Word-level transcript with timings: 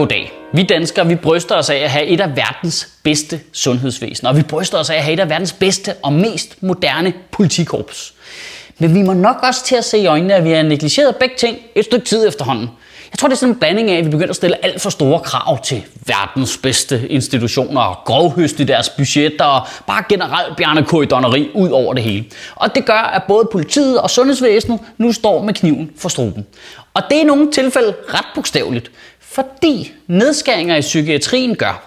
Goddag. 0.00 0.32
Vi 0.52 0.62
danskere, 0.62 1.06
vi 1.06 1.14
bryster 1.14 1.54
os 1.54 1.70
af 1.70 1.76
at 1.76 1.90
have 1.90 2.06
et 2.06 2.20
af 2.20 2.36
verdens 2.36 2.88
bedste 3.02 3.40
sundhedsvæsen, 3.52 4.26
og 4.26 4.36
vi 4.36 4.42
bryster 4.42 4.78
os 4.78 4.90
af 4.90 4.96
at 4.96 5.02
have 5.02 5.12
et 5.12 5.20
af 5.20 5.28
verdens 5.28 5.52
bedste 5.52 5.94
og 6.02 6.12
mest 6.12 6.62
moderne 6.62 7.12
politikorps. 7.32 8.14
Men 8.78 8.94
vi 8.94 9.02
må 9.02 9.12
nok 9.12 9.36
også 9.42 9.64
til 9.64 9.76
at 9.76 9.84
se 9.84 9.98
i 9.98 10.06
øjnene, 10.06 10.34
at 10.34 10.44
vi 10.44 10.50
har 10.50 10.62
negligeret 10.62 11.16
begge 11.16 11.34
ting 11.38 11.58
et 11.74 11.84
stykke 11.84 12.06
tid 12.06 12.28
efterhånden. 12.28 12.68
Jeg 13.12 13.18
tror, 13.18 13.28
det 13.28 13.34
er 13.34 13.38
sådan 13.38 13.54
en 13.54 13.58
blanding 13.58 13.90
af, 13.90 13.98
at 13.98 14.04
vi 14.04 14.10
begynder 14.10 14.30
at 14.30 14.36
stille 14.36 14.64
alt 14.64 14.80
for 14.80 14.90
store 14.90 15.20
krav 15.20 15.62
til 15.62 15.84
verdens 16.06 16.56
bedste 16.56 17.08
institutioner 17.08 17.80
og 17.80 17.96
grovhøst 18.04 18.60
i 18.60 18.64
deres 18.64 18.88
budgetter 18.88 19.44
og 19.44 19.66
bare 19.86 20.04
generelt 20.08 20.56
bjernekorridoneri 20.56 21.50
ud 21.54 21.68
over 21.68 21.94
det 21.94 22.02
hele. 22.02 22.24
Og 22.54 22.74
det 22.74 22.86
gør, 22.86 22.92
at 22.92 23.22
både 23.28 23.48
politiet 23.52 24.00
og 24.00 24.10
sundhedsvæsenet 24.10 24.80
nu 24.98 25.12
står 25.12 25.42
med 25.42 25.54
kniven 25.54 25.90
for 25.98 26.08
struben. 26.08 26.46
Og 26.94 27.02
det 27.10 27.16
er 27.16 27.20
i 27.20 27.24
nogle 27.24 27.52
tilfælde 27.52 27.94
ret 28.14 28.26
bogstaveligt, 28.34 28.90
fordi 29.20 29.92
nedskæringer 30.06 30.76
i 30.76 30.80
psykiatrien 30.80 31.56
gør, 31.56 31.82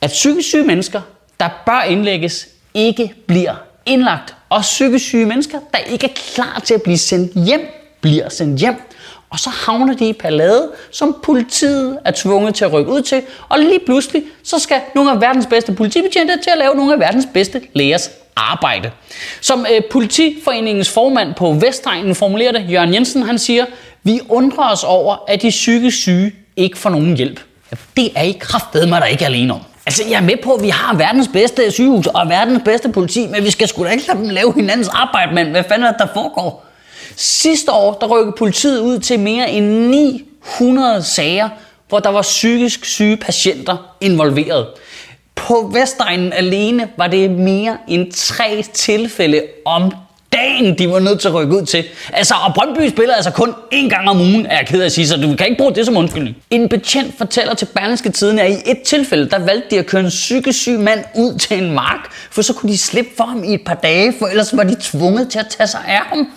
at 0.00 0.10
psykisk 0.10 0.48
syge 0.48 0.64
mennesker, 0.64 1.00
der 1.40 1.48
bør 1.66 1.82
indlægges, 1.82 2.48
ikke 2.74 3.14
bliver 3.26 3.54
indlagt. 3.86 4.34
Og 4.48 4.60
psykisk 4.60 5.04
syge 5.04 5.26
mennesker, 5.26 5.58
der 5.72 5.78
ikke 5.78 6.06
er 6.06 6.12
klar 6.34 6.62
til 6.64 6.74
at 6.74 6.82
blive 6.82 6.98
sendt 6.98 7.46
hjem, 7.46 7.60
bliver 8.00 8.28
sendt 8.28 8.60
hjem. 8.60 8.74
Og 9.30 9.38
så 9.38 9.50
havner 9.50 9.94
de 9.94 10.08
i 10.08 10.12
ballade, 10.12 10.70
som 10.90 11.16
politiet 11.22 11.98
er 12.04 12.12
tvunget 12.16 12.54
til 12.54 12.64
at 12.64 12.72
rykke 12.72 12.92
ud 12.92 13.02
til. 13.02 13.22
Og 13.48 13.58
lige 13.58 13.80
pludselig, 13.86 14.22
så 14.44 14.58
skal 14.58 14.80
nogle 14.94 15.10
af 15.10 15.20
verdens 15.20 15.46
bedste 15.46 15.72
politibetjente 15.72 16.34
til 16.42 16.50
at 16.50 16.58
lave 16.58 16.74
nogle 16.74 16.92
af 16.92 17.00
verdens 17.00 17.28
bedste 17.34 17.60
lægers 17.74 18.10
arbejde. 18.36 18.90
Som 19.40 19.66
øh, 19.74 19.82
politiforeningens 19.90 20.90
formand 20.90 21.34
på 21.34 21.52
Vestegnen 21.52 22.14
formulerer 22.14 22.52
det, 22.52 22.70
Jørgen 22.70 22.94
Jensen, 22.94 23.22
han 23.22 23.38
siger, 23.38 23.64
vi 24.02 24.20
undrer 24.28 24.72
os 24.72 24.84
over, 24.84 25.16
at 25.28 25.42
de 25.42 25.48
psykisk 25.48 25.96
syge 25.96 26.32
ikke 26.56 26.78
får 26.78 26.90
nogen 26.90 27.16
hjælp. 27.16 27.40
Ja, 27.72 27.76
det 27.96 28.10
er 28.16 28.22
I 28.22 28.36
kraftedeme 28.40 28.96
der 28.96 29.04
ikke 29.04 29.24
alene 29.24 29.52
om. 29.54 29.60
Altså, 29.86 30.02
jeg 30.10 30.16
er 30.16 30.22
med 30.22 30.36
på, 30.44 30.52
at 30.52 30.62
vi 30.62 30.68
har 30.68 30.96
verdens 30.96 31.28
bedste 31.28 31.70
sygehus 31.70 32.06
og 32.06 32.28
verdens 32.28 32.62
bedste 32.64 32.88
politi, 32.88 33.26
men 33.26 33.44
vi 33.44 33.50
skal 33.50 33.68
sgu 33.68 33.84
da 33.84 33.90
ikke 33.90 34.06
lade 34.06 34.18
dem 34.18 34.28
lave 34.28 34.54
hinandens 34.54 34.88
arbejde, 34.88 35.34
mand. 35.34 35.48
Hvad 35.48 35.64
fanden 35.68 35.86
er 35.86 35.90
det, 35.90 36.00
der 36.00 36.06
foregår? 36.14 36.65
Sidste 37.16 37.72
år, 37.72 37.98
der 38.00 38.06
rykkede 38.06 38.34
politiet 38.38 38.80
ud 38.80 38.98
til 38.98 39.20
mere 39.20 39.50
end 39.50 39.66
900 39.66 41.02
sager, 41.02 41.48
hvor 41.88 41.98
der 41.98 42.10
var 42.10 42.22
psykisk 42.22 42.84
syge 42.84 43.16
patienter 43.16 43.96
involveret. 44.00 44.66
På 45.34 45.70
Vestegnen 45.72 46.32
alene 46.32 46.88
var 46.96 47.06
det 47.06 47.30
mere 47.30 47.78
end 47.88 48.12
tre 48.12 48.64
tilfælde 48.74 49.42
om 49.64 49.92
dagen, 50.32 50.78
de 50.78 50.90
var 50.90 50.98
nødt 50.98 51.20
til 51.20 51.28
at 51.28 51.34
rykke 51.34 51.56
ud 51.56 51.66
til. 51.66 51.84
Altså, 52.12 52.34
og 52.34 52.54
Brøndby 52.54 52.88
spiller 52.88 53.14
altså 53.14 53.30
kun 53.30 53.54
én 53.74 53.88
gang 53.88 54.08
om 54.08 54.20
ugen, 54.20 54.46
er 54.46 54.56
jeg 54.56 54.66
ked 54.66 54.80
af 54.80 54.84
at 54.84 54.92
sige, 54.92 55.08
så 55.08 55.16
du 55.16 55.36
kan 55.36 55.46
ikke 55.46 55.58
bruge 55.58 55.74
det 55.74 55.86
som 55.86 55.96
undskyldning. 55.96 56.36
En 56.50 56.68
betjent 56.68 57.18
fortæller 57.18 57.54
til 57.54 57.66
Berlingske 57.66 58.10
Tiden, 58.10 58.38
at 58.38 58.50
i 58.50 58.70
et 58.70 58.82
tilfælde, 58.82 59.30
der 59.30 59.38
valgte 59.38 59.70
de 59.70 59.78
at 59.78 59.86
køre 59.86 60.00
en 60.00 60.08
psykisk 60.08 60.58
syg 60.58 60.78
mand 60.78 61.04
ud 61.14 61.38
til 61.38 61.62
en 61.62 61.72
mark, 61.72 62.12
for 62.30 62.42
så 62.42 62.52
kunne 62.52 62.72
de 62.72 62.78
slippe 62.78 63.10
for 63.16 63.24
ham 63.24 63.44
i 63.44 63.54
et 63.54 63.62
par 63.66 63.74
dage, 63.74 64.14
for 64.18 64.26
ellers 64.26 64.56
var 64.56 64.62
de 64.62 64.76
tvunget 64.80 65.30
til 65.30 65.38
at 65.38 65.46
tage 65.46 65.66
sig 65.66 65.80
af 65.88 66.00
ham. 66.00 66.28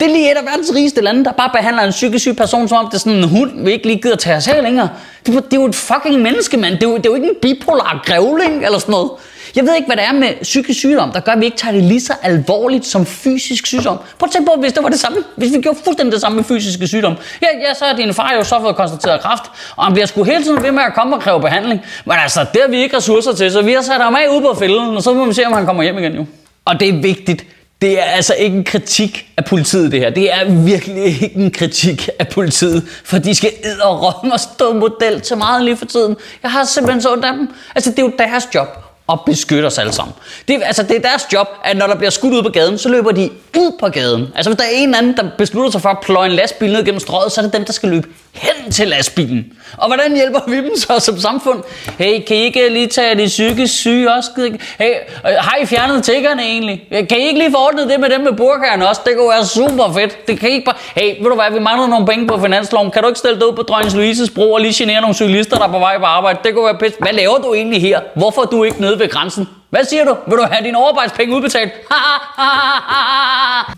Det 0.00 0.06
er 0.06 0.12
lige 0.12 0.30
et 0.30 0.36
af 0.36 0.44
verdens 0.44 0.72
rigeste 0.74 1.00
lande, 1.00 1.24
der 1.24 1.32
bare 1.32 1.50
behandler 1.54 1.82
en 1.82 1.90
psykisk 1.90 2.22
syg 2.22 2.36
person, 2.36 2.68
som 2.68 2.78
om 2.78 2.86
det 2.86 2.94
er 2.94 2.98
sådan 2.98 3.18
en 3.18 3.28
hund, 3.28 3.64
vi 3.64 3.72
ikke 3.72 3.86
lige 3.86 4.02
gider 4.02 4.16
tage 4.16 4.36
os 4.36 4.48
af 4.48 4.62
længere. 4.62 4.88
Det, 5.26 5.34
det 5.34 5.52
er 5.52 5.60
jo 5.60 5.66
et 5.66 5.74
fucking 5.74 6.22
menneske, 6.22 6.56
mand. 6.56 6.74
Det 6.74 6.82
er 6.82 6.88
jo, 6.88 6.96
det 6.96 7.06
er 7.06 7.10
jo 7.10 7.14
ikke 7.14 7.28
en 7.28 7.34
bipolar 7.42 8.02
grævling 8.06 8.64
eller 8.64 8.78
sådan 8.78 8.92
noget. 8.92 9.10
Jeg 9.56 9.64
ved 9.66 9.74
ikke, 9.74 9.86
hvad 9.86 9.96
det 9.96 10.04
er 10.04 10.12
med 10.12 10.28
psykisk 10.42 10.78
sygdom, 10.78 11.12
der 11.12 11.20
gør, 11.20 11.32
at 11.32 11.40
vi 11.40 11.44
ikke 11.44 11.56
tager 11.56 11.72
det 11.72 11.84
lige 11.84 12.00
så 12.00 12.12
alvorligt 12.22 12.86
som 12.86 13.06
fysisk 13.06 13.66
sygdom. 13.66 13.98
Prøv 14.18 14.26
at 14.26 14.30
tænke 14.32 14.50
på, 14.50 14.60
hvis 14.60 14.72
det 14.72 14.82
var 14.82 14.88
det 14.88 15.00
samme. 15.00 15.18
Hvis 15.36 15.52
vi 15.52 15.60
gjorde 15.60 15.78
fuldstændig 15.84 16.12
det 16.12 16.20
samme 16.20 16.36
med 16.36 16.44
fysiske 16.44 16.86
sygdom. 16.86 17.14
Ja, 17.42 17.46
ja 17.68 17.74
så 17.74 17.84
er 17.84 17.96
din 17.96 18.14
far 18.14 18.32
jo 18.36 18.44
så 18.44 18.60
fået 18.60 18.76
konstateret 18.76 19.20
kræft, 19.20 19.42
og 19.76 19.84
han 19.84 19.92
bliver 19.92 20.06
sgu 20.06 20.22
hele 20.22 20.44
tiden 20.44 20.62
ved 20.62 20.72
med 20.72 20.82
at 20.82 20.94
komme 20.94 21.16
og 21.16 21.22
kræve 21.22 21.40
behandling. 21.40 21.80
Men 22.04 22.16
altså, 22.22 22.40
det 22.52 22.60
har 22.60 22.68
vi 22.68 22.82
ikke 22.82 22.96
ressourcer 22.96 23.32
til, 23.32 23.52
så 23.52 23.62
vi 23.62 23.72
har 23.72 23.82
sat 23.82 24.00
ham 24.00 24.14
af 24.14 24.28
ude 24.32 24.40
på 24.40 24.56
fælden, 24.58 24.96
og 24.96 25.02
så 25.02 25.12
må 25.12 25.26
vi 25.26 25.34
se, 25.34 25.46
om 25.46 25.52
han 25.52 25.66
kommer 25.66 25.82
hjem 25.82 25.98
igen 25.98 26.14
jo. 26.14 26.26
Og 26.64 26.80
det 26.80 26.88
er 26.88 26.92
vigtigt. 26.92 27.44
Det 27.82 27.98
er 27.98 28.04
altså 28.04 28.34
ikke 28.34 28.56
en 28.56 28.64
kritik 28.64 29.26
af 29.36 29.44
politiet, 29.44 29.92
det 29.92 30.00
her. 30.00 30.10
Det 30.10 30.32
er 30.32 30.44
virkelig 30.64 31.04
ikke 31.04 31.32
en 31.36 31.50
kritik 31.50 32.08
af 32.18 32.28
politiet, 32.28 32.88
for 33.04 33.18
de 33.18 33.34
skal 33.34 33.50
æde 33.64 33.82
og 33.82 34.40
stå 34.40 34.72
model 34.72 35.20
til 35.20 35.36
meget 35.36 35.64
lige 35.64 35.76
for 35.76 35.86
tiden. 35.86 36.16
Jeg 36.42 36.50
har 36.50 36.64
simpelthen 36.64 37.02
så 37.02 37.12
ondt 37.12 37.24
af 37.24 37.32
dem. 37.32 37.48
Altså, 37.74 37.90
det 37.90 37.98
er 37.98 38.02
jo 38.02 38.12
deres 38.18 38.48
job 38.54 38.68
at 39.12 39.18
beskytte 39.26 39.66
os 39.66 39.78
alle 39.78 39.92
sammen. 39.92 40.14
Det, 40.48 40.60
altså, 40.64 40.82
det 40.82 40.96
er 40.96 41.00
deres 41.00 41.26
job, 41.32 41.48
at 41.64 41.76
når 41.76 41.86
der 41.86 41.94
bliver 41.94 42.10
skudt 42.10 42.34
ud 42.34 42.42
på 42.42 42.48
gaden, 42.48 42.78
så 42.78 42.88
løber 42.88 43.12
de 43.12 43.30
ud 43.56 43.72
på 43.80 43.88
gaden. 43.88 44.28
Altså 44.34 44.50
hvis 44.50 44.58
der 44.58 44.64
er 44.64 44.70
en 44.72 44.94
anden, 44.94 45.16
der 45.16 45.30
beslutter 45.38 45.70
sig 45.70 45.82
for 45.82 45.88
at 45.88 45.98
pløje 46.02 46.28
en 46.28 46.34
lastbil 46.34 46.72
ned 46.72 46.84
gennem 46.84 47.00
strøget, 47.00 47.32
så 47.32 47.40
er 47.40 47.42
det 47.42 47.52
dem, 47.52 47.64
der 47.64 47.72
skal 47.72 47.88
løbe 47.88 48.08
hen 48.40 48.72
til 48.72 48.88
lastbilen. 48.88 49.52
Og 49.76 49.86
hvordan 49.86 50.16
hjælper 50.16 50.40
vi 50.46 50.56
dem 50.56 50.76
så 50.76 50.98
som 50.98 51.18
samfund? 51.20 51.62
Hey, 51.98 52.24
kan 52.26 52.36
I 52.36 52.40
ikke 52.40 52.68
lige 52.68 52.86
tage 52.86 53.14
de 53.14 53.26
psykisk 53.26 53.74
syge 53.74 54.14
også? 54.14 54.30
Hey, 54.78 54.94
øh, 55.26 55.32
har 55.38 55.56
I 55.62 55.66
fjernet 55.66 56.04
tiggerne 56.04 56.42
egentlig? 56.42 56.82
Kan 56.90 57.18
I 57.18 57.26
ikke 57.26 57.38
lige 57.38 57.50
få 57.50 57.56
ordnet 57.56 57.88
det 57.88 58.00
med 58.00 58.10
dem 58.10 58.20
med 58.20 58.32
burkerne 58.32 58.88
også? 58.88 59.00
Det 59.06 59.16
kunne 59.16 59.28
være 59.28 59.46
super 59.46 59.92
fedt. 59.92 60.26
Det 60.28 60.40
kan 60.40 60.50
I 60.50 60.52
ikke 60.52 60.64
bare... 60.64 60.76
Hey, 60.94 61.22
ved 61.22 61.30
du 61.30 61.34
hvad, 61.34 61.52
vi 61.52 61.58
mangler 61.58 61.86
nogle 61.86 62.06
penge 62.06 62.26
på 62.26 62.38
finansloven. 62.38 62.90
Kan 62.90 63.02
du 63.02 63.08
ikke 63.08 63.18
stille 63.18 63.38
dig 63.40 63.46
ud 63.48 63.52
på 63.56 63.62
Drønens 63.62 63.94
Louises 63.94 64.30
bro 64.30 64.52
og 64.52 64.60
lige 64.60 64.74
genere 64.74 65.00
nogle 65.00 65.14
cyklister, 65.14 65.56
der 65.56 65.64
er 65.64 65.72
på 65.72 65.78
vej 65.78 65.98
på 65.98 66.04
arbejde? 66.04 66.38
Det 66.44 66.54
kunne 66.54 66.64
være 66.64 66.78
pisse. 66.78 66.98
Hvad 66.98 67.12
laver 67.12 67.38
du 67.38 67.54
egentlig 67.54 67.80
her? 67.80 68.00
Hvorfor 68.16 68.42
er 68.42 68.46
du 68.46 68.64
ikke 68.64 68.80
nede 68.80 68.98
ved 68.98 69.08
grænsen? 69.08 69.48
Hvad 69.70 69.84
siger 69.84 70.04
du? 70.04 70.16
Vil 70.26 70.38
du 70.38 70.42
have 70.50 70.64
dine 70.64 70.78
overarbejdspenge 70.78 71.36
udbetalt? 71.36 71.72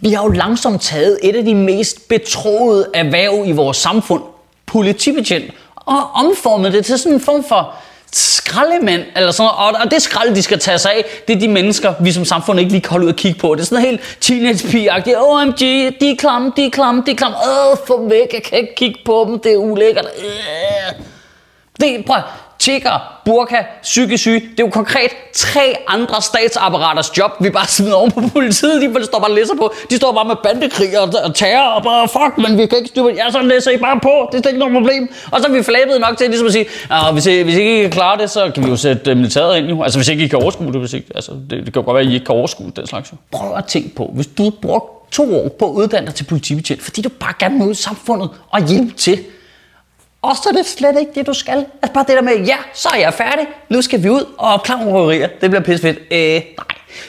Vi 0.01 0.13
har 0.13 0.23
jo 0.23 0.29
langsomt 0.29 0.83
taget 0.83 1.19
et 1.23 1.37
af 1.37 1.45
de 1.45 1.55
mest 1.55 2.09
betroede 2.09 2.87
erhverv 2.95 3.43
i 3.47 3.53
vores 3.53 3.77
samfund, 3.77 4.23
politibetjent, 4.71 5.55
og 5.77 6.11
omformet 6.15 6.73
det 6.73 6.87
til 6.87 6.99
sådan 6.99 7.13
en 7.13 7.21
form 7.21 7.45
for 7.45 7.75
skraldemand, 8.13 9.03
eller 9.17 9.31
sådan 9.31 9.51
noget. 9.59 9.77
Og 9.85 9.91
det 9.91 10.03
skrald, 10.03 10.35
de 10.35 10.43
skal 10.43 10.59
tage 10.59 10.79
sig 10.79 10.93
af, 10.93 11.05
det 11.29 11.37
er 11.37 11.41
de 11.41 11.49
mennesker, 11.49 11.95
vi 12.01 12.13
som 12.13 12.25
samfund 12.25 12.61
ikke 12.61 12.73
lige 12.73 12.81
kan 12.81 12.91
holde 12.91 13.07
ud 13.07 13.13
og 13.13 13.17
kigge 13.17 13.41
på. 13.41 13.55
Det 13.55 13.61
er 13.61 13.65
sådan 13.65 13.85
helt 13.85 14.01
teenage 14.21 14.69
pige 14.69 15.19
OMG, 15.19 15.61
de 16.01 16.11
er 16.11 16.17
klamme, 16.19 16.53
de 16.57 16.67
er 16.67 16.71
klamme, 16.71 17.03
de 17.07 17.11
er 17.11 17.15
klamme. 17.17 17.37
Åh, 17.37 17.77
få 17.87 18.09
væk, 18.09 18.33
jeg 18.33 18.43
kan 18.43 18.59
ikke 18.59 18.75
kigge 18.75 19.01
på 19.05 19.27
dem, 19.29 19.39
det 19.39 19.53
er 19.53 19.57
ulækkert. 19.57 20.07
Øh. 20.19 21.05
Det, 21.81 22.05
prøv, 22.07 22.17
tigger, 22.61 23.21
burka, 23.25 23.57
psykisk 23.83 24.23
syge. 24.23 24.41
Det 24.41 24.61
er 24.61 24.65
jo 24.65 24.69
konkret 24.69 25.11
tre 25.35 25.75
andre 25.89 26.23
statsapparaters 26.23 27.19
job, 27.19 27.31
vi 27.41 27.51
bare 27.51 27.67
smider 27.67 27.95
oven 27.95 28.11
på 28.11 28.21
politiet. 28.33 28.83
De 28.83 29.05
står 29.05 29.19
bare 29.19 29.31
og 29.31 29.35
læser 29.35 29.55
på. 29.57 29.73
De 29.91 29.97
står 29.97 30.13
bare 30.13 30.25
med 30.25 30.37
bandekrig 30.43 31.01
og 31.01 31.35
terror 31.35 31.71
og 31.71 31.83
bare, 31.83 32.09
fuck, 32.09 32.49
men 32.49 32.59
vi 32.59 32.67
kan 32.67 32.79
ikke 32.79 32.89
styre 32.89 33.13
Ja, 33.17 33.31
så 33.31 33.43
læser 33.43 33.71
I 33.71 33.77
bare 33.77 34.01
på. 34.03 34.29
Det 34.33 34.47
er 34.47 34.49
ikke 34.49 34.59
noget 34.59 34.75
problem. 34.75 35.09
Og 35.31 35.41
så 35.41 35.47
er 35.49 35.53
vi 35.53 35.63
flabet 35.63 36.01
nok 36.01 36.19
til 36.19 36.29
ligesom 36.29 36.47
at 36.47 36.53
sige, 36.53 36.67
ah, 36.91 37.13
hvis, 37.13 37.27
I, 37.27 37.43
hvis 37.43 37.57
I 37.57 37.61
ikke 37.61 37.83
kan 37.83 37.91
klare 37.91 38.19
det, 38.19 38.31
så 38.31 38.51
kan 38.55 38.65
vi 38.65 38.69
jo 38.69 38.77
sætte 38.77 39.11
øh, 39.11 39.17
militæret 39.17 39.59
ind 39.59 39.67
jo. 39.67 39.83
Altså 39.83 39.99
hvis 39.99 40.09
ikke 40.09 40.25
I 40.25 40.29
kan 40.29 40.43
overskue 40.43 40.73
det, 40.73 40.81
hvis 40.81 40.93
ikke, 40.93 41.07
altså, 41.15 41.33
det, 41.33 41.51
det 41.51 41.73
kan 41.73 41.83
jo 41.83 41.85
godt 41.85 41.95
være, 41.95 42.05
at 42.05 42.11
I 42.11 42.15
ikke 42.15 42.27
kan 42.27 42.35
overskue 42.35 42.73
den 42.77 42.87
slags. 42.87 43.13
Prøv 43.33 43.57
at 43.57 43.65
tænke 43.65 43.95
på, 43.95 44.11
hvis 44.15 44.27
du 44.27 44.51
brugte 44.63 45.01
to 45.11 45.45
år 45.45 45.49
på 45.49 45.71
at 45.71 45.75
uddanne 45.75 46.07
dig 46.07 46.15
til 46.15 46.25
politibetjent, 46.25 46.83
fordi 46.83 47.03
du 47.03 47.09
bare 47.09 47.33
gerne 47.39 47.59
vil 47.59 47.67
ud 47.67 47.73
i 47.73 47.75
samfundet 47.75 48.31
og 48.51 48.69
hjælpe 48.69 48.93
til, 48.93 49.19
og 50.23 50.37
så 50.37 50.49
er 50.49 50.53
det 50.53 50.67
slet 50.67 50.97
ikke 51.01 51.13
det, 51.15 51.27
du 51.27 51.35
skal. 51.35 51.67
Altså 51.83 51.93
bare 51.95 52.05
det 52.09 52.17
der 52.17 52.23
med, 52.23 52.47
ja, 52.47 52.57
så 52.75 52.89
er 52.95 52.99
jeg 52.99 53.15
færdig. 53.15 53.47
Nu 53.69 53.83
skal 53.83 54.03
vi 54.03 54.11
ud 54.11 54.25
og 54.39 54.53
opklare 54.53 54.93
røverier. 54.93 55.29
Det 55.41 55.51
bliver 55.51 55.63
pisse 55.63 55.83
fedt. 55.83 55.99
Øh, 56.11 56.19
nej, 56.59 56.67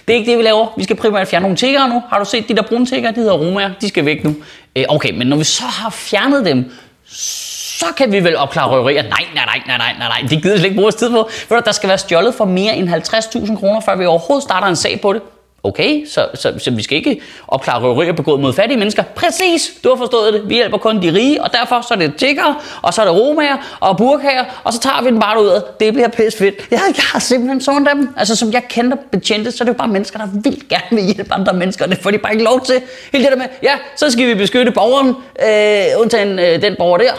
det 0.08 0.14
er 0.14 0.18
ikke 0.18 0.32
det, 0.32 0.38
vi 0.38 0.44
laver. 0.44 0.68
Vi 0.78 0.84
skal 0.84 0.96
primært 0.96 1.28
fjerne 1.28 1.44
nogle 1.44 1.58
tigger 1.58 1.88
nu. 1.88 2.04
Har 2.10 2.20
du 2.20 2.26
set 2.26 2.48
de 2.48 2.56
der 2.56 2.62
brune 2.62 2.86
tigger? 2.86 3.12
De 3.12 3.20
hedder 3.20 3.34
romager. 3.34 3.70
De 3.82 3.88
skal 3.88 4.06
væk 4.06 4.24
nu. 4.24 4.36
Øh, 4.76 4.86
okay, 4.90 5.12
men 5.18 5.28
når 5.28 5.38
vi 5.38 5.44
så 5.44 5.64
har 5.64 5.90
fjernet 5.90 6.46
dem, 6.46 6.72
så 7.06 7.86
kan 7.98 8.12
vi 8.12 8.24
vel 8.24 8.38
opklare 8.38 8.70
røverier. 8.70 9.02
Nej, 9.02 9.26
nej, 9.36 9.46
nej, 9.46 9.62
nej, 9.68 9.78
nej, 9.78 9.96
nej, 10.00 10.08
nej. 10.08 10.30
Det 10.30 10.44
gider 10.44 10.56
vi 10.56 10.60
slet 10.60 10.66
ikke 10.66 10.76
bruge 10.76 10.88
os 10.88 10.96
tid 10.96 11.10
på. 11.10 11.30
For 11.48 11.60
der 11.60 11.72
skal 11.72 11.90
være 11.90 11.98
stjålet 11.98 12.36
for 12.36 12.46
mere 12.46 12.76
end 12.76 12.90
50.000 12.90 13.60
kroner, 13.60 13.80
før 13.80 13.96
vi 13.96 14.06
overhovedet 14.06 14.44
starter 14.44 14.68
en 14.68 14.76
sag 14.76 15.02
på 15.02 15.14
det. 15.14 15.22
Okay, 15.64 16.06
så, 16.06 16.28
så, 16.34 16.54
så 16.58 16.72
vi 16.72 16.84
skal 16.84 16.98
ikke 16.98 17.22
opklare 17.48 17.82
røverier 17.82 18.14
begået 18.14 18.40
mod 18.40 18.54
fattige 18.54 18.78
mennesker. 18.78 19.04
Præcis, 19.04 19.72
du 19.84 19.90
har 19.90 19.96
forstået 19.96 20.34
det. 20.34 20.50
Vi 20.50 20.54
hjælper 20.54 20.78
kun 20.78 21.02
de 21.02 21.14
rige, 21.14 21.44
og 21.44 21.54
derfor 21.54 21.82
så 21.82 21.94
er 21.94 21.98
det 21.98 22.16
tigger, 22.16 22.64
og 22.82 22.94
så 22.94 23.02
er 23.02 23.06
det 23.06 23.16
romager 23.16 23.78
og 23.80 23.98
burkager, 23.98 24.46
og 24.64 24.74
så 24.74 24.80
tager 24.80 25.02
vi 25.02 25.10
den 25.10 25.20
bare 25.20 25.42
ud. 25.42 25.62
Det 25.80 25.94
bliver 25.94 26.08
pisse 26.08 26.38
fedt. 26.40 26.56
Jeg, 26.72 26.80
jeg 26.88 27.04
har 27.14 27.20
simpelthen 27.20 27.62
sådan 27.62 27.86
dem. 27.86 28.14
Altså, 28.18 28.36
som 28.36 28.52
jeg 28.52 28.64
kender 28.70 28.98
betjente, 29.12 29.52
så 29.52 29.64
er 29.64 29.66
det 29.66 29.74
jo 29.74 29.78
bare 29.78 29.88
mennesker, 29.88 30.20
der 30.20 30.28
vil 30.44 30.64
gerne 30.70 30.88
vil 30.92 31.04
hjælpe 31.04 31.34
andre 31.34 31.54
mennesker. 31.54 31.86
Det 31.86 31.98
får 31.98 32.12
de 32.12 32.18
bare 32.18 32.34
ikke 32.34 32.44
lov 32.44 32.62
til. 32.66 32.82
Helt 33.12 33.24
det 33.24 33.32
der 33.32 33.38
med, 33.38 33.48
ja, 33.64 33.74
så 33.96 34.12
skal 34.12 34.28
vi 34.28 34.34
beskytte 34.34 34.72
borgeren, 34.72 35.16
øh, 35.46 36.02
undtagen 36.02 36.40
øh, 36.40 36.62
den 36.62 36.76
borger 36.80 36.98
der, 36.98 37.14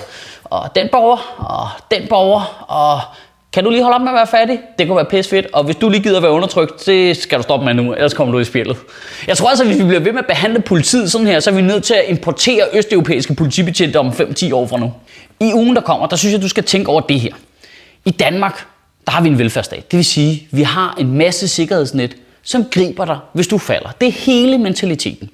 og 0.44 0.74
den 0.74 0.88
borger, 0.92 1.34
og 1.38 1.68
den 1.90 2.08
borger, 2.08 2.64
og 2.68 3.00
kan 3.52 3.64
du 3.64 3.70
lige 3.70 3.82
holde 3.82 3.94
op 3.94 4.00
med 4.00 4.08
at 4.08 4.14
være 4.14 4.26
fattig? 4.26 4.60
Det 4.78 4.86
kunne 4.86 4.96
være 4.96 5.04
pisse 5.04 5.30
fedt. 5.30 5.46
Og 5.52 5.64
hvis 5.64 5.76
du 5.76 5.88
lige 5.88 6.02
gider 6.02 6.16
at 6.16 6.22
være 6.22 6.32
undertrykt, 6.32 6.86
det 6.86 7.16
skal 7.16 7.38
du 7.38 7.42
stoppe 7.42 7.66
med 7.66 7.74
nu, 7.74 7.92
ellers 7.92 8.14
kommer 8.14 8.32
du 8.32 8.38
i 8.38 8.44
spillet. 8.44 8.76
Jeg 9.26 9.36
tror 9.36 9.48
altså, 9.48 9.64
at 9.64 9.70
hvis 9.70 9.78
vi 9.78 9.84
bliver 9.84 10.00
ved 10.00 10.12
med 10.12 10.20
at 10.20 10.26
behandle 10.26 10.60
politiet 10.60 11.12
sådan 11.12 11.26
her, 11.26 11.40
så 11.40 11.50
er 11.50 11.54
vi 11.54 11.62
nødt 11.62 11.84
til 11.84 11.94
at 11.94 12.04
importere 12.08 12.62
østeuropæiske 12.72 13.34
politibetjente 13.34 13.96
om 13.96 14.08
5-10 14.08 14.54
år 14.54 14.66
fra 14.66 14.78
nu. 14.78 14.92
I 15.40 15.52
ugen, 15.54 15.76
der 15.76 15.82
kommer, 15.82 16.06
der 16.06 16.16
synes 16.16 16.32
jeg, 16.32 16.42
du 16.42 16.48
skal 16.48 16.64
tænke 16.64 16.90
over 16.90 17.00
det 17.00 17.20
her. 17.20 17.32
I 18.04 18.10
Danmark, 18.10 18.66
der 19.06 19.12
har 19.12 19.22
vi 19.22 19.28
en 19.28 19.38
velfærdsstat. 19.38 19.90
Det 19.90 19.96
vil 19.96 20.04
sige, 20.04 20.48
at 20.52 20.56
vi 20.56 20.62
har 20.62 20.96
en 21.00 21.12
masse 21.12 21.48
sikkerhedsnet, 21.48 22.16
som 22.42 22.64
griber 22.70 23.04
dig, 23.04 23.18
hvis 23.32 23.46
du 23.46 23.58
falder. 23.58 23.88
Det 24.00 24.08
er 24.08 24.12
hele 24.12 24.58
mentaliteten. 24.58 25.30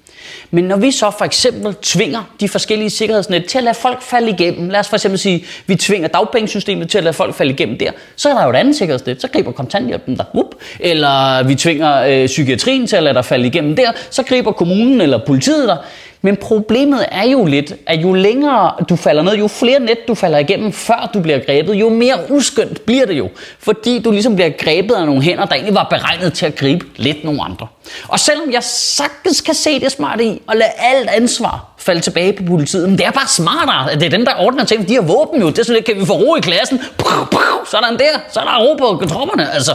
Men 0.50 0.65
når 0.65 0.76
vi 0.76 0.91
så 0.91 1.11
for 1.19 1.25
eksempel 1.25 1.75
tvinger 1.82 2.35
de 2.41 2.49
forskellige 2.49 2.91
sikkerhedsnet 2.91 3.44
til 3.44 3.59
at 3.59 3.65
lade 3.65 3.75
folk 3.75 4.03
falde 4.03 4.31
igennem, 4.31 4.69
lad 4.69 4.81
os 4.81 4.88
for 4.88 4.97
eksempel 4.97 5.19
sige, 5.19 5.44
vi 5.67 5.76
tvinger 5.76 6.09
dagpengesystemet 6.09 6.91
til 6.91 6.99
at 6.99 7.05
lade 7.05 7.15
folk 7.15 7.35
falde 7.35 7.53
igennem 7.53 7.79
der, 7.79 7.91
så 8.17 8.29
er 8.29 8.35
der 8.35 8.44
jo 8.44 8.50
et 8.50 8.56
andet 8.56 8.76
sikkerhedsnet, 8.76 9.20
så 9.20 9.29
griber 9.29 9.53
kontanthjælpen 9.53 10.17
der, 10.17 10.25
up. 10.35 10.55
eller 10.81 11.43
vi 11.43 11.55
tvinger 11.55 12.03
øh, 12.03 12.26
psykiatrien 12.26 12.87
til 12.87 12.97
at 12.97 13.03
lade 13.03 13.15
dig 13.15 13.25
falde 13.25 13.47
igennem 13.47 13.76
der, 13.76 13.93
så 14.11 14.23
griber 14.23 14.53
kommunen 14.53 15.00
eller 15.00 15.19
politiet 15.26 15.69
der. 15.69 15.76
Men 16.23 16.37
problemet 16.37 17.05
er 17.11 17.25
jo 17.25 17.44
lidt, 17.44 17.73
at 17.87 18.03
jo 18.03 18.12
længere 18.12 18.73
du 18.88 18.97
falder 18.97 19.23
ned, 19.23 19.32
jo 19.32 19.49
flere 19.49 19.81
net 19.81 19.99
du 20.09 20.14
falder 20.14 20.38
igennem, 20.38 20.73
før 20.73 21.11
du 21.14 21.21
bliver 21.21 21.38
grebet, 21.38 21.75
jo 21.75 21.88
mere 21.88 22.14
uskyndt 22.31 22.87
bliver 22.87 23.06
det 23.06 23.19
jo. 23.19 23.29
Fordi 23.59 23.99
du 23.99 24.11
ligesom 24.11 24.35
bliver 24.35 24.50
grebet 24.50 24.94
af 24.94 25.06
nogle 25.06 25.23
hænder, 25.23 25.44
der 25.44 25.55
egentlig 25.55 25.75
var 25.75 25.87
beregnet 25.91 26.32
til 26.32 26.47
at 26.47 26.55
gribe 26.55 26.87
lidt 26.97 27.25
nogle 27.25 27.43
andre. 27.44 27.67
Og 28.09 28.21
selvom 28.21 28.53
jeg 28.53 28.62
sagtens 28.62 29.41
kan 29.41 29.55
se 29.55 29.81
det 29.81 29.93
smarte 30.08 30.25
i 30.25 30.43
at 30.49 30.56
lade 30.56 30.70
alt 30.78 31.08
ansvar 31.10 31.64
falde 31.78 32.00
tilbage 32.00 32.32
på 32.32 32.43
politiet, 32.43 32.88
men 32.88 32.99
det 32.99 33.06
er 33.06 33.10
bare 33.10 33.28
smartere, 33.28 33.93
at 33.93 34.00
det 34.00 34.06
er 34.06 34.10
dem, 34.10 34.25
der 34.25 34.32
ordner 34.38 34.64
ting. 34.64 34.88
De 34.88 34.94
har 34.94 35.02
våben 35.02 35.40
jo, 35.40 35.49
det 35.49 35.58
er 35.58 35.62
sådan 35.62 35.75
lidt, 35.75 35.84
kan 35.84 36.00
vi 36.00 36.06
få 36.06 36.12
ro 36.12 36.37
i 36.37 36.40
klassen? 36.40 36.81
Så 37.70 37.76
er 37.76 37.81
der 37.81 37.88
en 37.88 37.99
der, 37.99 38.19
så 38.32 38.40
er 38.40 38.44
der 38.44 38.58
ro 38.58 38.96
på 38.99 39.06
tropperne. 39.06 39.52
Altså, 39.52 39.75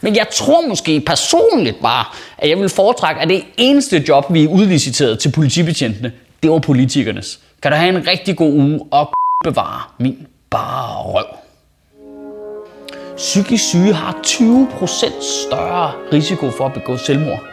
men 0.00 0.16
jeg 0.16 0.26
tror 0.32 0.60
måske 0.68 1.00
personligt 1.00 1.82
bare, 1.82 2.04
at 2.38 2.48
jeg 2.48 2.58
vil 2.58 2.68
foretrække, 2.68 3.20
at 3.20 3.28
det 3.28 3.44
eneste 3.56 4.04
job, 4.08 4.24
vi 4.30 4.44
er 4.44 4.48
udliciteret 4.48 5.18
til 5.18 5.32
politibetjentene, 5.32 6.12
det 6.42 6.50
var 6.50 6.58
politikernes. 6.58 7.38
Kan 7.62 7.72
du 7.72 7.76
have 7.76 7.96
en 7.96 8.06
rigtig 8.06 8.36
god 8.36 8.52
uge 8.52 8.80
og 8.90 9.12
bevare 9.44 9.80
min 9.98 10.26
bare 10.50 11.02
røv. 11.02 11.24
Psykisk 13.16 13.64
syge 13.64 13.92
har 13.92 14.16
20% 14.26 15.46
større 15.46 15.92
risiko 16.12 16.50
for 16.50 16.66
at 16.66 16.72
begå 16.72 16.96
selvmord. 16.96 17.51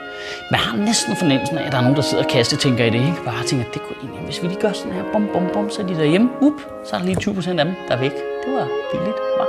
Man 0.51 0.60
har 0.60 0.78
næsten 0.78 1.16
fornemmelsen 1.16 1.57
af, 1.57 1.66
at 1.66 1.72
der 1.72 1.78
er 1.78 1.81
nogen, 1.81 1.96
der 1.96 2.01
sidder 2.01 2.24
og 2.24 2.30
kaster 2.30 2.57
tænker 2.57 2.86
i 2.86 2.90
det, 2.90 3.01
ikke? 3.10 3.24
Bare 3.25 3.44
tænker, 3.44 3.66
det 3.74 3.81
kunne 3.81 3.98
egentlig, 4.04 4.24
hvis 4.25 4.42
vi 4.42 4.48
lige 4.48 4.62
gør 4.62 4.74
sådan 4.74 4.94
her, 4.94 5.04
bum, 5.13 5.28
bum, 5.34 5.44
bum, 5.54 5.69
så 5.69 5.81
er 5.81 5.88
de 5.88 5.94
derhjemme, 5.94 6.30
up, 6.42 6.54
så 6.86 6.96
er 6.96 7.00
der 7.00 7.06
lige 7.06 7.18
20% 7.18 7.50
af 7.50 7.66
dem, 7.66 7.74
der 7.88 7.94
er 7.96 8.00
væk. 8.00 8.12
Det 8.46 8.54
var 8.57 8.68
billigt, 8.92 9.18
var. 9.40 9.48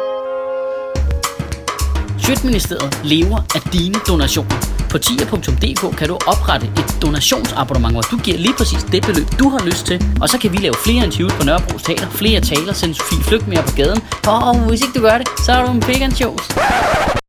Sjøtministeriet 2.19 3.01
lever 3.05 3.39
af 3.57 3.61
dine 3.73 3.99
donationer. 4.09 4.57
På 4.91 4.99
tia.dk 4.99 5.97
kan 5.99 6.09
du 6.09 6.19
oprette 6.27 6.67
et 6.67 6.97
donationsabonnement, 7.03 7.95
hvor 7.95 8.03
du 8.03 8.17
giver 8.17 8.39
lige 8.39 8.55
præcis 8.59 8.83
det 8.93 9.03
beløb, 9.07 9.29
du 9.39 9.49
har 9.49 9.65
lyst 9.65 9.87
til. 9.87 10.05
Og 10.23 10.29
så 10.29 10.39
kan 10.39 10.53
vi 10.53 10.57
lave 10.57 10.75
flere 10.85 11.05
interviews 11.05 11.33
på 11.33 11.45
Nørrebro 11.45 11.79
Teater, 11.79 12.11
flere 12.11 12.41
taler, 12.41 12.73
sende 12.73 12.95
Sofie 12.95 13.25
Flygt 13.25 13.49
mere 13.49 13.63
på 13.63 13.73
gaden. 13.77 14.01
Og 14.27 14.69
hvis 14.69 14.81
ikke 14.83 14.95
du 14.99 15.03
gør 15.03 15.19
det, 15.19 15.29
så 15.47 15.53
er 15.53 15.67
du 15.67 15.73
en 15.73 15.81
pig. 15.81 17.20